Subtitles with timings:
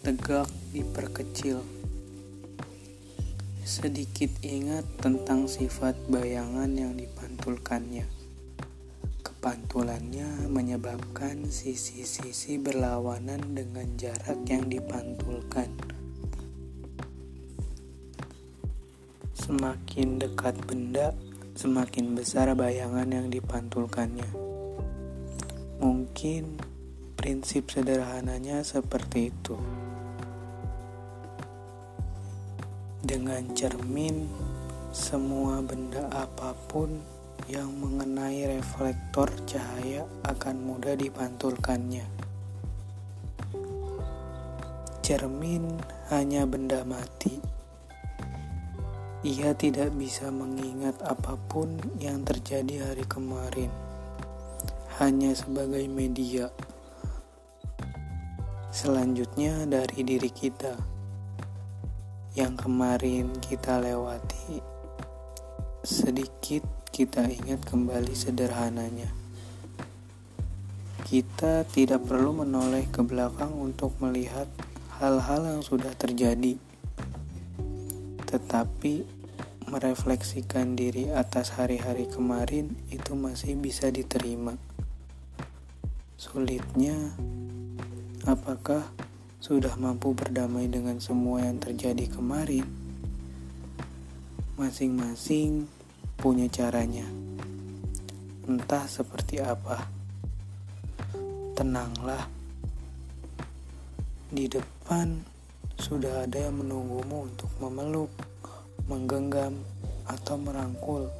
[0.00, 1.60] Tegak diperkecil.
[3.68, 8.08] Sedikit ingat tentang sifat bayangan yang dipantulkannya.
[9.20, 15.68] Kepantulannya menyebabkan sisi-sisi berlawanan dengan jarak yang dipantulkan.
[19.36, 21.12] Semakin dekat benda,
[21.60, 24.32] semakin besar bayangan yang dipantulkannya.
[25.76, 26.56] Mungkin
[27.20, 29.52] Prinsip sederhananya seperti itu.
[33.04, 34.24] Dengan cermin,
[34.88, 36.96] semua benda apa pun
[37.44, 42.08] yang mengenai reflektor cahaya akan mudah dipantulkannya.
[45.04, 45.76] Cermin
[46.08, 47.36] hanya benda mati.
[49.28, 53.68] Ia tidak bisa mengingat apa pun yang terjadi hari kemarin,
[54.96, 56.48] hanya sebagai media.
[58.80, 60.72] Selanjutnya dari diri kita
[62.32, 64.56] yang kemarin kita lewati,
[65.84, 69.12] sedikit kita ingat kembali sederhananya.
[71.04, 74.48] Kita tidak perlu menoleh ke belakang untuk melihat
[74.96, 76.56] hal-hal yang sudah terjadi,
[78.32, 79.04] tetapi
[79.68, 84.56] merefleksikan diri atas hari-hari kemarin itu masih bisa diterima.
[86.16, 86.96] Sulitnya,
[88.30, 88.86] Apakah
[89.42, 92.62] sudah mampu berdamai dengan semua yang terjadi kemarin?
[94.54, 95.66] Masing-masing
[96.14, 97.02] punya caranya.
[98.46, 99.82] Entah seperti apa.
[101.58, 102.22] Tenanglah.
[104.30, 105.26] Di depan
[105.74, 108.14] sudah ada yang menunggumu untuk memeluk,
[108.86, 109.58] menggenggam,
[110.06, 111.10] atau merangkul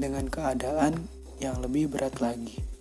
[0.00, 1.04] dengan keadaan
[1.36, 2.73] yang lebih berat lagi.